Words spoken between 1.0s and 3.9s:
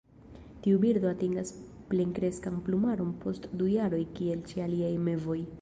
atingas plenkreskan plumaron post du